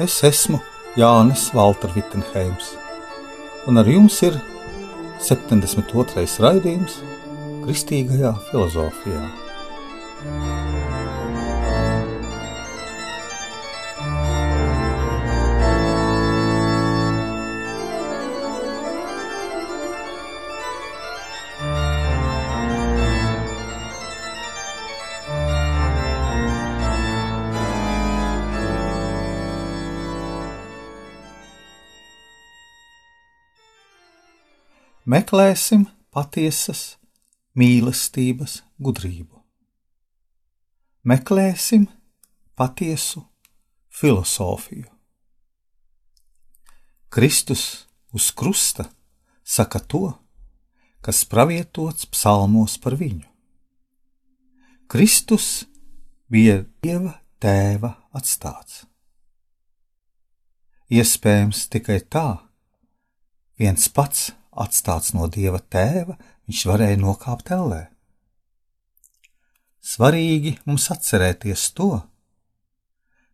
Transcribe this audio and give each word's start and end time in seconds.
Es 0.00 0.22
esmu 0.24 0.56
Jānis 0.96 1.50
Valter 1.52 1.90
Vitsenheims, 1.92 2.70
un 3.68 3.76
ar 3.76 3.90
jums 3.92 4.16
ir 4.24 4.38
72. 5.20 6.24
raidījums 6.40 6.96
Kristīgajā 7.66 8.32
filozofijā. 8.48 9.26
Meklēsim 35.10 35.88
patiesas 36.14 36.94
mīlestības 37.58 38.60
gudrību. 38.78 39.40
Meklēsim 41.02 41.88
patiesu 42.54 43.24
filozofiju. 43.90 44.86
Kristus 47.10 47.88
uz 48.14 48.30
krusta 48.30 48.86
saka 49.42 49.80
to, 49.82 50.12
kas 51.02 51.24
pravietots 51.26 52.06
psalmos 52.12 52.78
par 52.78 52.94
viņu. 53.00 53.26
Kristus 54.86 55.64
bija 56.30 56.60
Dieva 56.84 57.16
tēva 57.42 57.96
atstāts. 58.14 58.84
Iespējams, 60.90 61.66
tikai 61.72 61.98
tā 62.06 62.28
viens 63.58 63.90
pats 63.90 64.30
atstāts 64.60 65.14
no 65.16 65.28
dieva 65.32 65.60
tēva, 65.60 66.16
viņš 66.48 66.66
varēja 66.68 67.00
nokāpt 67.00 67.50
ellē. 67.54 67.86
Svarīgi 69.80 70.58
mums 70.68 70.90
atcerēties 70.92 71.70
to, 71.76 72.02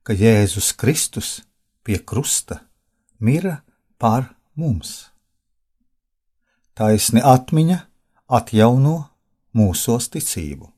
ka 0.07 0.15
Jēzus 0.15 0.71
Kristus 0.79 1.41
pie 1.83 1.99
krusta 1.99 2.61
mira 3.19 3.59
par 3.99 4.31
mums. 4.55 5.11
Taisni 6.77 7.23
atmiņa 7.25 7.81
atjauno 8.39 8.97
mūsos 9.57 10.11
ticību. 10.13 10.69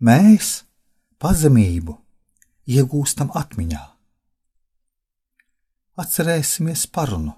Mēs 0.00 0.62
pazemību 1.20 1.96
iegūstam 2.70 3.32
atmiņā. 3.36 3.82
Atcerēsimies 5.96 6.84
parunu 6.92 7.34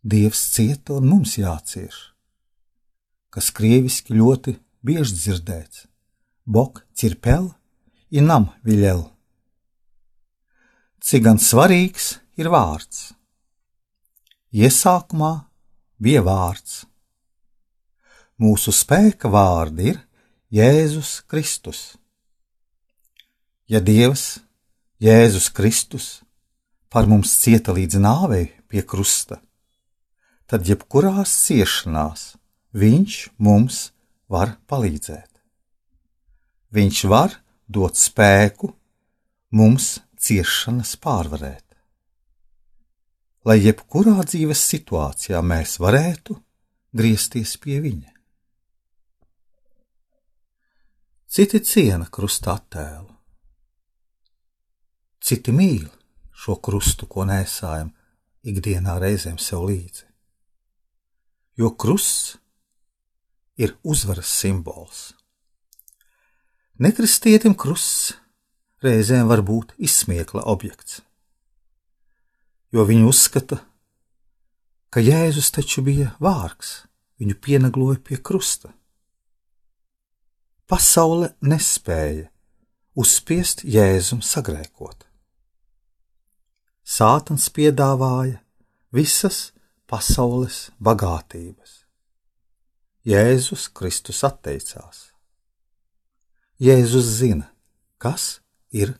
Dievs 0.00 0.40
cieta 0.54 0.94
un 0.96 1.04
mums 1.10 1.34
jācieš, 1.36 1.96
kas 3.28 3.50
krieviski 3.52 4.14
ļoti 4.16 4.54
bieži 4.80 5.12
dzirdēts- 5.12 5.84
bok 6.54 6.86
cirpel, 6.96 7.52
inam 8.10 8.48
viļel. 8.64 9.10
Cik 11.00 11.22
gan 11.22 11.36
svarīgs 11.36 12.18
ir 12.36 12.48
vārds? 12.48 13.12
Iesākumā 14.52 15.44
bija 16.00 16.22
vārds. 16.24 16.86
Mūsu 18.40 18.72
spēka 18.72 19.28
vārdi 19.28 19.92
ir 19.92 20.00
Jēzus 20.50 21.20
Kristus. 21.28 21.98
Ja 23.68 23.80
Dievs, 23.80 24.40
Jēzus 24.98 25.52
Kristus, 25.52 26.22
par 26.88 27.06
mums 27.06 27.36
cieta 27.36 27.72
līdz 27.76 28.00
nāvei 28.00 28.48
pie 28.66 28.80
krusta, 28.80 29.42
tad 30.50 30.66
jebkurās 30.66 31.30
ciešanās 31.46 32.22
viņš 32.74 33.16
mums 33.38 33.92
var 34.30 34.56
palīdzēt. 34.66 35.28
Viņš 36.74 37.02
var 37.10 37.36
dot 37.70 37.98
spēku 37.98 38.72
mums 39.54 40.00
ciešanas 40.18 40.96
pārvarēt. 41.02 41.66
Lai 43.46 43.60
jebkurā 43.62 44.16
dzīves 44.26 44.64
situācijā 44.72 45.38
mēs 45.38 45.78
varētu 45.82 46.34
griezties 46.98 47.54
pie 47.62 47.78
viņa. 47.86 48.10
Citi 51.30 51.62
ciena 51.62 52.10
krusta 52.10 52.56
attēlu, 52.58 53.14
citi 55.22 55.54
mīl 55.54 55.86
šo 56.34 56.58
krustu, 56.58 57.06
ko 57.06 57.22
nesājam 57.22 57.94
ikdienā 58.42 58.98
reizēm 58.98 59.38
sev 59.38 59.68
līdzi 59.70 60.09
jo 61.60 61.70
krusts 61.76 62.38
ir 63.60 63.74
uzvaras 63.84 64.30
simbols. 64.40 65.10
Nekristietim 66.80 67.52
krusts 67.52 68.14
reizēm 68.80 69.28
var 69.28 69.42
būt 69.44 69.74
izsmiekla 69.76 70.46
objekts, 70.48 71.02
jo 72.72 72.86
viņi 72.88 73.04
uzskata, 73.10 73.60
ka 74.88 75.04
Jēzus 75.04 75.52
taču 75.52 75.84
bija 75.84 76.14
vārgs, 76.24 76.86
viņu 77.20 77.36
pienagloja 77.44 78.00
pie 78.08 78.16
krusta. 78.16 78.72
Pasaule 80.70 81.34
nespēja 81.44 82.30
uzspiest 82.96 83.66
Jēzum 83.68 84.24
sagrēkot. 84.24 85.04
Sātans 86.80 87.50
piedāvāja 87.52 88.40
visas 88.96 89.50
pasaules 89.90 90.68
bagātības. 90.78 91.80
Jēzus 93.02 93.66
Kristus 93.74 94.20
atteicās. 94.22 95.08
Jēzus 96.62 97.08
zina, 97.18 97.48
kas 97.98 98.38
ir 98.70 98.92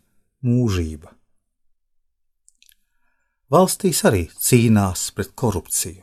mūžība. 0.42 1.12
Valstīs 3.50 4.02
arī 4.08 4.24
cīnās 4.34 5.08
pret 5.14 5.30
korupciju. 5.38 6.02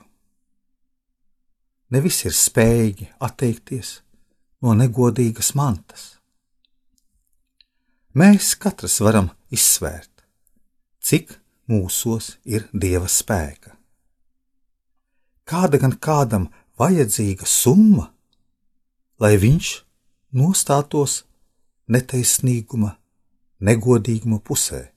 Ne 1.91 2.03
visi 2.03 2.27
ir 2.29 2.35
spējīgi 2.35 3.09
atteikties 3.27 3.93
no 4.63 4.75
negodīgas 4.75 5.53
mantas. 5.59 6.09
Mēs 8.15 8.55
katrs 8.59 9.01
varam 9.03 9.31
izsvērt, 9.51 10.27
cik 11.03 11.33
mūsos 11.71 12.37
ir 12.47 12.69
dieva 12.71 13.11
spēka 13.11 13.76
kāda 15.47 15.80
gan 15.81 15.96
kādam 15.97 16.47
vajadzīga 16.80 17.47
summa, 17.47 18.12
lai 19.22 19.35
viņš 19.41 19.74
nostātos 20.38 21.24
netaisnīguma, 21.88 22.96
negodīguma 23.64 24.41
pusē, 24.44 24.88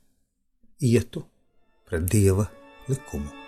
ietu 0.83 1.25
pret 1.87 2.09
dieva 2.11 2.51
likumu. 2.91 3.40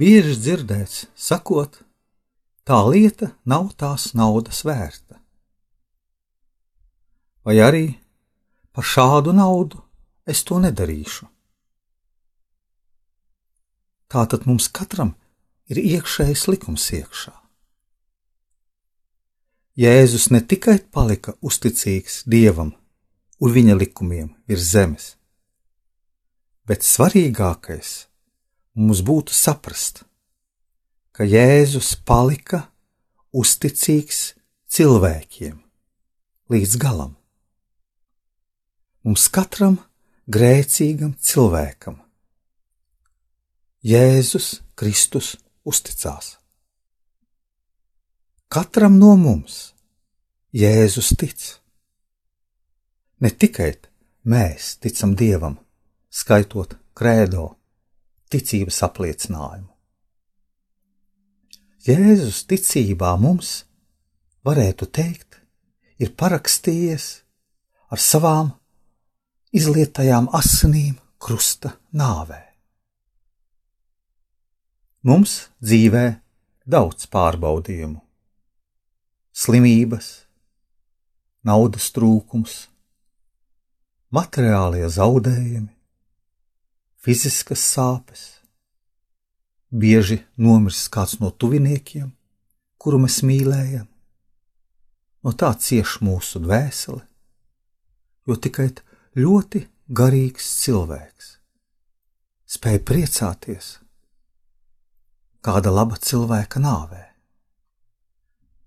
Bieži 0.00 0.38
dzirdēts, 0.40 1.10
sakot, 1.12 1.74
tā 2.64 2.78
lieta 2.88 3.34
nav 3.44 3.74
tās 3.76 4.14
naudas 4.16 4.62
vērta. 4.64 5.18
Vai 7.44 7.58
arī 7.60 7.82
par 8.72 8.88
šādu 8.88 9.36
naudu 9.36 9.82
es 10.24 10.40
to 10.48 10.56
nedarīšu. 10.64 11.28
Tātad 14.08 14.48
mums 14.48 14.72
katram 14.72 15.12
ir 15.68 15.84
iekšējs 15.84 16.48
likums 16.48 16.88
iekšā. 16.96 17.36
Jēzus 19.76 20.30
ne 20.32 20.40
tikai 20.40 20.80
palika 20.80 21.36
uzticīgs 21.44 22.22
Dievam 22.24 22.72
un 23.36 23.52
viņa 23.52 23.76
likumiem 23.76 24.32
virs 24.48 24.72
zemes, 24.72 25.14
bet 26.64 26.88
svarīgākais 26.88 28.09
mums 28.80 29.02
būtu 29.04 29.34
saprast, 29.36 30.04
ka 31.12 31.26
Jēzus 31.28 31.92
palika 32.08 32.62
uzticīgs 33.36 34.20
cilvēkiem 34.72 35.58
līdz 36.50 36.76
galam. 36.80 37.12
Mums 39.04 39.28
katram 39.32 39.76
grēcīgam 40.30 41.12
cilvēkam 41.20 42.00
Jēzus 43.84 44.60
Kristus 44.76 45.34
uzticās. 45.64 46.34
Katram 48.48 48.98
no 49.00 49.14
mums 49.16 49.70
Jēzus 50.56 51.12
tic. 51.20 51.46
Ne 53.20 53.30
tikai 53.30 53.74
mēs 54.24 54.74
ticam 54.80 55.12
Dievam, 55.16 55.60
skaitot 56.10 56.74
krēdo, 56.96 57.59
ticības 58.30 58.80
apliecinājumu. 58.86 59.68
Jēzus 61.80 62.44
ticībā 62.50 63.14
mums, 63.20 63.64
varētu 64.44 64.88
teikt, 64.92 65.40
ir 66.00 66.12
parakstījies 66.16 67.06
ar 67.90 68.00
savām 68.00 68.52
izlietajām 69.56 70.28
asinīm 70.36 70.98
krusta 71.20 71.74
nāvē. 71.96 72.42
Mums 75.08 75.48
dzīvē 75.64 76.04
daudz 76.68 77.08
pārbaudījumu, 77.08 77.98
slimības, 79.32 80.10
naudas 81.48 81.88
trūkums, 81.96 82.66
materiālie 84.12 84.84
zaudējumi, 84.92 85.72
fiziskas 87.04 87.64
sāpes. 87.74 88.26
Bieži 89.70 90.20
nomirst 90.36 90.90
kāds 90.92 91.18
no 91.22 91.30
tuviniekiem, 91.30 92.10
kuru 92.78 93.02
mēs 93.04 93.20
mīlējam. 93.26 93.86
No 95.22 95.34
tā 95.36 95.52
cieš 95.60 95.98
mūsu 96.04 96.40
dvēsele, 96.42 97.02
jo 98.26 98.36
tikai 98.36 98.70
ļoti 99.20 99.66
garīgs 99.90 100.48
cilvēks 100.62 101.36
spēja 102.50 102.80
priecāties 102.82 103.76
kāda 105.44 105.70
laba 105.72 105.96
cilvēka 105.96 106.60
nāvē. 106.60 107.04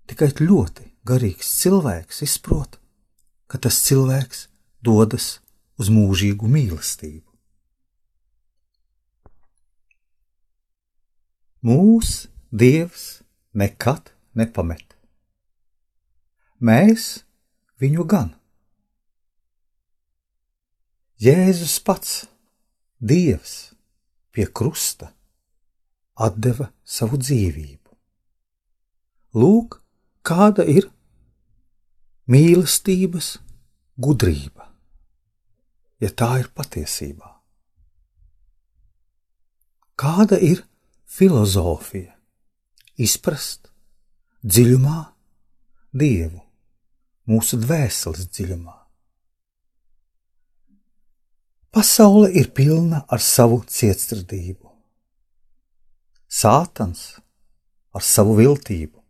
Tikai 0.08 0.30
ļoti 0.40 0.88
garīgs 1.06 1.50
cilvēks 1.60 2.22
izprot, 2.26 2.78
ka 3.46 3.60
tas 3.60 3.78
cilvēks 3.86 4.48
dodas 4.84 5.38
uz 5.80 5.90
mūžīgu 5.92 6.48
mīlestību. 6.48 7.23
Mūsu 11.64 12.28
Dievs 12.52 13.24
nekad 13.56 14.12
nepamet. 14.36 14.84
Mēs 16.60 17.24
viņu 17.80 18.04
gan. 18.04 18.34
Jēzus 21.24 21.78
pats, 21.80 22.26
Dievs, 23.00 23.72
pie 24.30 24.44
krusta 24.46 25.08
deva 26.36 26.68
savu 26.84 27.16
dzīvību. 27.18 27.96
Lūk, 29.34 29.80
kāda 30.22 30.68
ir 30.68 30.90
mīlestības 32.30 33.38
gudrība, 33.96 34.68
ja 35.98 36.12
tā 36.12 36.30
ir 36.44 36.52
patiesībā. 36.54 37.32
Kāda 39.96 40.38
ir 40.38 40.62
filozofija? 41.14 42.12
Izprast 42.94 43.70
dziļumā 44.42 44.98
dievu, 45.94 46.40
mūsu 47.30 47.58
dvēseles 47.62 48.28
dziļumā. 48.30 48.76
Pasaule 51.74 52.28
ir 52.38 52.52
pilna 52.54 53.02
ar 53.10 53.22
savu 53.22 53.64
cietsirdību. 53.66 54.70
Sātans 56.30 57.08
ar 57.94 58.02
savu 58.02 58.36
viltību 58.38 59.04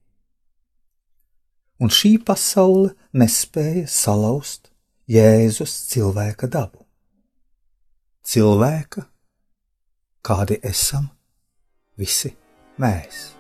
un 1.84 1.90
šī 1.92 2.16
pasaule 2.24 2.94
nespēja 3.16 3.88
salauzt 3.90 4.70
Jēzus 5.10 5.74
cilvēka 5.90 6.48
dabu. 6.48 6.80
Cilvēka, 8.24 9.04
kādi 10.24 10.56
esam 10.64 11.10
visi 11.98 12.34
mēs. 12.82 13.34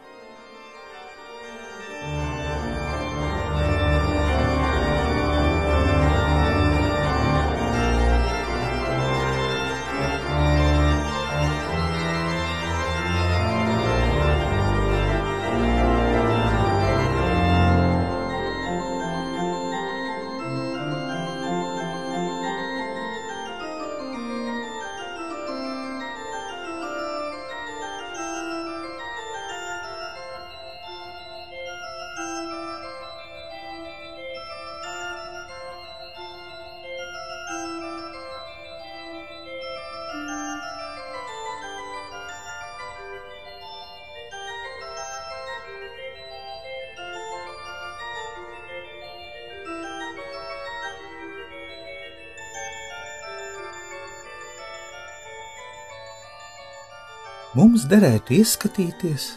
Mums 57.54 57.84
derētu 57.86 58.34
ieskatīties 58.34 59.28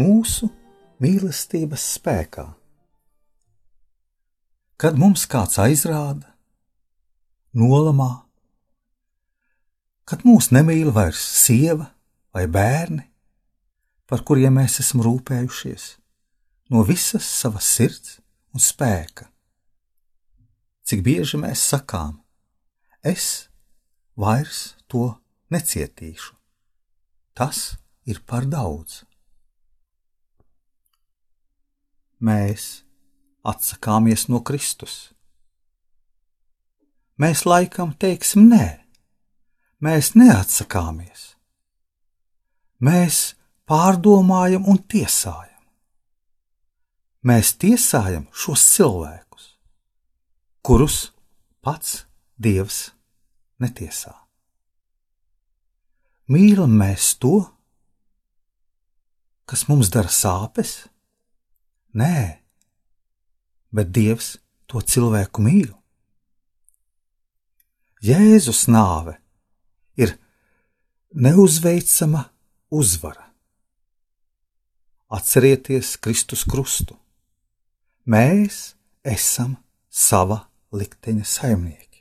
mūsu 0.00 0.48
mīlestības 1.04 1.82
spēkā. 1.96 2.46
Kad 4.80 4.96
mums 5.00 5.26
kāds 5.28 5.58
aizrāda, 5.60 6.30
nolamā, 7.56 8.10
kad 10.08 10.24
mūs 10.24 10.48
nemīl 10.56 10.88
vairs 10.96 11.20
sieva 11.20 11.90
vai 12.32 12.46
bērni, 12.48 13.04
par 14.08 14.24
kuriem 14.24 14.56
mēs 14.56 14.78
esam 14.80 15.02
rūpējušies 15.04 15.88
no 16.72 16.84
visas 16.86 17.26
savas 17.28 17.68
sirds 17.76 18.16
un 18.56 18.62
spēka. 18.62 19.28
Cik 20.86 21.04
bieži 21.04 21.42
mēs 21.42 21.60
sakām, 21.74 22.16
es 23.04 23.50
vairs 24.16 24.78
to 24.88 25.10
necietīšu 25.52 26.35
tas 27.36 27.76
ir 28.08 28.22
par 28.24 28.48
daudz. 28.48 29.04
Mēs 32.16 32.86
atsakāmies 33.44 34.26
no 34.32 34.40
Kristus. 34.40 35.12
Mēs 37.20 37.44
laikam 37.48 37.92
teiksim 38.00 38.48
nē, 38.48 38.66
mēs 39.84 40.14
neatsakāmies. 40.16 41.36
Mēs 42.80 43.36
pārdomājam 43.68 44.66
un 44.68 44.80
tiesājam. 44.88 45.52
Mēs 47.26 47.56
tiesājam 47.60 48.28
šos 48.32 48.62
cilvēkus, 48.76 49.48
kurus 50.62 51.00
pats 51.64 52.04
Dievs 52.36 52.90
netiesā. 53.58 54.25
Mīlam 56.26 56.72
mēs 56.74 57.12
to, 57.22 57.44
kas 59.46 59.68
mums 59.68 59.92
dara 59.94 60.10
sāpes? 60.10 60.88
Nē, 61.94 62.42
bet 63.70 63.92
Dievs 63.94 64.34
to 64.66 64.82
cilvēku 64.82 65.44
mīl. 65.46 65.70
Jēzus 68.02 68.66
nāve 68.68 69.16
ir 69.96 70.16
neuzveicama 71.14 72.26
uzvara. 72.74 73.30
Atcerieties 75.06 75.94
Kristus 76.02 76.42
krustu. 76.44 76.98
Mēs 78.06 78.74
esam 79.06 79.56
sava 79.90 80.42
likteņa 80.74 81.24
saimnieki. 81.26 81.95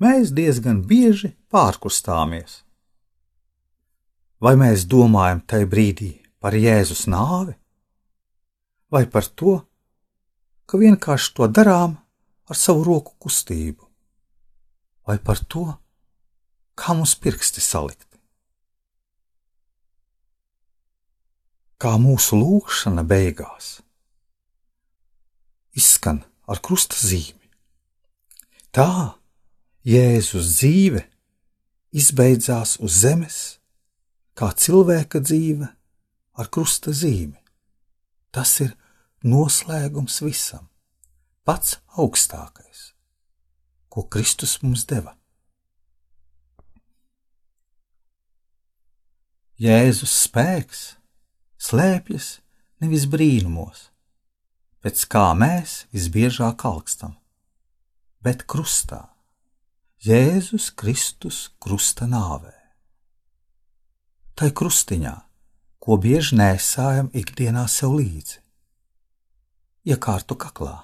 Mēs 0.00 0.30
diezgan 0.32 0.80
bieži 0.88 1.34
pārkustāmies. 1.52 2.62
Vai 4.40 4.54
mēs 4.56 4.86
domājam 4.88 5.42
tajā 5.44 5.68
brīdī 5.68 6.12
par 6.40 6.56
Jēzus 6.56 7.04
nāvi, 7.12 7.52
vai 8.88 9.04
par 9.04 9.28
to, 9.28 9.58
ka 10.64 10.80
vienkārši 10.80 11.34
to 11.36 11.50
darām 11.52 11.98
ar 12.48 12.56
savu 12.56 12.86
roku 12.88 13.12
kustību, 13.20 13.84
vai 15.04 15.18
par 15.20 15.44
to, 15.44 15.66
kā 16.72 16.96
mums 16.96 17.12
pirksti 17.20 17.60
salikti. 17.60 18.16
Kā 21.80 21.94
mūsu 22.00 22.40
lūkšana 22.40 23.04
beigās 23.08 23.78
izskan 25.76 26.24
ar 26.50 26.60
krusta 26.64 26.96
zīmi. 26.96 27.48
Tā 28.74 29.19
Jēzus 29.80 30.58
dzīve 30.58 31.06
izbeidzās 31.96 32.74
uz 32.84 32.98
zemes, 33.00 33.36
kā 34.36 34.50
cilvēka 34.52 35.22
dzīve 35.24 35.70
ar 36.36 36.48
krusta 36.52 36.92
zīmi. 36.92 37.38
Tas 38.30 38.58
ir 38.60 38.74
noslēgums 39.24 40.20
visam, 40.20 40.68
pats 41.48 41.78
augstākais, 41.96 42.90
ko 43.88 44.04
Kristus 44.04 44.58
mums 44.60 44.84
deva. 44.84 45.16
Jēzus 49.60 50.12
spēks 50.26 50.82
slēpjas 51.60 52.28
nevis 52.84 53.06
brīnumos, 53.08 53.88
pēc 54.84 55.04
kā 55.08 55.30
mēs 55.36 55.86
visbiežāk 55.92 56.64
alkstam, 56.68 57.16
bet 58.24 58.44
krustā, 58.44 59.09
Jēzus 60.00 60.70
Kristus 60.72 61.50
krusta 61.60 62.06
nāvē. 62.08 62.54
Tai 64.32 64.48
krustiņā 64.56 65.12
ko 65.80 65.96
bieži 65.96 66.36
nesājam 66.36 67.08
ikdienā 67.16 67.64
sev 67.68 67.96
līdzi. 67.96 68.38
Iekārtu 69.88 70.36
kaklā. 70.36 70.76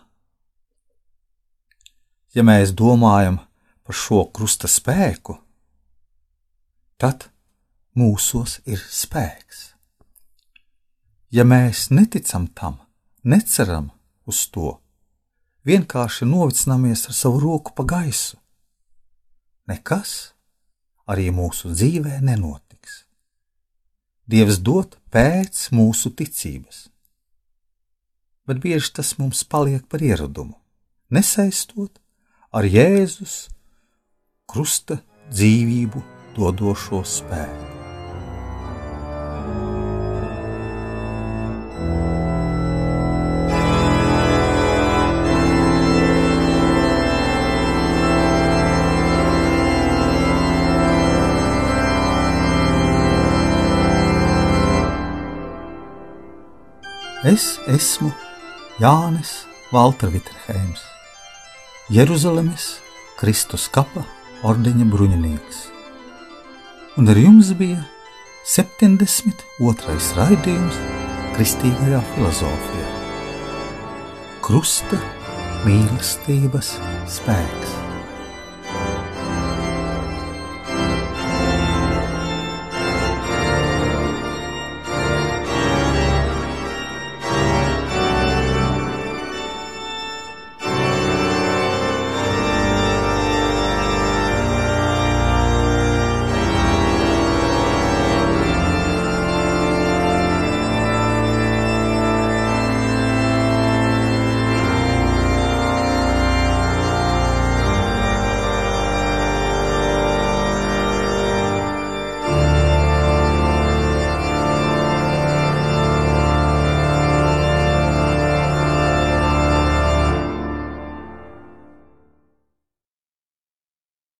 Ja 2.32 2.44
mēs 2.44 2.72
domājam 2.76 3.38
par 3.84 3.96
šo 3.96 4.22
krusta 4.32 4.68
spēku, 4.68 5.36
tad 7.00 7.28
mūsos 7.96 8.58
ir 8.64 8.80
spēks. 8.80 9.62
Ja 11.32 11.44
mēs 11.44 11.90
neticam 11.92 12.48
tam, 12.48 12.80
neceram 13.24 13.90
uz 14.28 14.46
to, 14.52 14.78
vienkārši 15.68 16.28
novicināmies 16.28 17.04
ar 17.08 17.16
savu 17.16 17.40
roku 17.44 17.76
pa 17.76 17.84
gaisu, 17.84 18.40
nekas 19.70 20.32
arī 21.06 21.30
mūsu 21.34 21.72
dzīvē 21.74 22.20
nenotiek. 22.24 22.66
Dievs 24.26 24.58
dod 24.58 24.96
pēc 25.14 25.68
mūsu 25.70 26.10
ticības. 26.18 26.88
Bet 28.46 28.58
bieži 28.62 28.90
tas 28.98 29.12
mums 29.20 29.44
paliek 29.46 29.86
par 29.90 30.02
ieradumu, 30.02 30.58
nesaistot 31.14 32.02
ar 32.50 32.66
Jēzus 32.66 33.46
krusta 34.50 34.98
dzīvību 35.30 36.02
dodošo 36.38 37.02
spēku. 37.06 37.65
Es 57.26 57.56
esmu 57.66 58.12
Jānis 58.78 59.48
Valtra 59.72 60.06
Vitrheims, 60.12 60.78
Jeruzalemes 61.90 62.76
Kristus 63.18 63.64
kapa 63.74 64.04
ordeņa 64.46 64.86
bruņinieks. 64.92 65.64
Un 67.02 67.10
ar 67.10 67.18
jums 67.18 67.50
bija 67.58 67.80
72. 68.46 69.96
raidījums 70.20 70.78
Kristīgajā 71.34 72.04
filozofijā. 72.12 72.86
Krusta 74.46 75.00
mīlestības 75.66 76.76
spēks. 77.10 77.85